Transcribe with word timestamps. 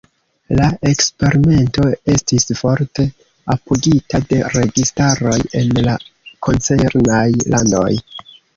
La 0.59 0.67
eksperimento 0.91 1.85
estis 2.13 2.47
forte 2.61 3.05
apogita 3.57 4.23
de 4.33 4.41
registaroj 4.55 5.37
en 5.63 5.79
la 5.91 5.97
koncernaj 6.49 7.23
landoj. 7.57 7.89